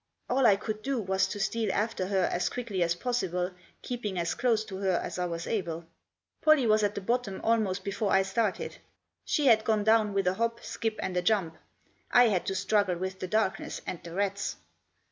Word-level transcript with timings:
All 0.27 0.47
I 0.47 0.55
could 0.55 0.81
do 0.81 0.99
was 0.99 1.27
to 1.27 1.39
steal 1.39 1.71
after 1.71 2.07
her 2.07 2.23
as 2.23 2.49
quickly 2.49 2.81
as 2.81 2.95
possible, 2.95 3.51
keeping 3.83 4.17
as 4.17 4.33
close 4.33 4.65
to 4.65 4.77
her 4.77 4.93
as 4.93 5.19
I 5.19 5.25
was 5.27 5.45
able. 5.45 5.85
Pollie 6.41 6.65
was 6.65 6.81
at 6.81 6.95
the 6.95 7.01
bottom 7.01 7.39
almost 7.43 7.83
before 7.83 8.11
I 8.11 8.23
started; 8.23 8.79
she 9.23 9.45
had 9.45 9.63
gone 9.63 9.83
down 9.83 10.13
with 10.15 10.25
a 10.25 10.33
hop, 10.33 10.63
skip, 10.63 10.99
and 11.03 11.15
a 11.17 11.21
jump; 11.21 11.55
I 12.09 12.29
had 12.29 12.47
to 12.47 12.55
struggle 12.55 12.97
with 12.97 13.19
the 13.19 13.27
darkness 13.27 13.79
and 13.85 14.01
the 14.03 14.15
rats. 14.15 14.55